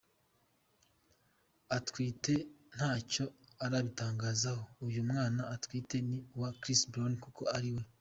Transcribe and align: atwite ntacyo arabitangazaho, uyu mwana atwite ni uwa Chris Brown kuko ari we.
atwite 1.77 2.33
ntacyo 2.75 3.25
arabitangazaho, 3.65 4.63
uyu 4.87 5.01
mwana 5.09 5.41
atwite 5.55 5.95
ni 6.09 6.17
uwa 6.35 6.49
Chris 6.61 6.81
Brown 6.91 7.15
kuko 7.25 7.43
ari 7.57 7.71
we. 7.75 7.83